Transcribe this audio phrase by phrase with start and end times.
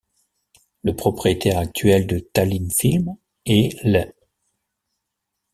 [0.81, 4.11] Le propriétaire actuel de Tallinnfilm est l'.